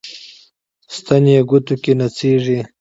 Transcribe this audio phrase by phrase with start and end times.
[0.95, 2.59] ستن یې ګوتو کې نڅیږي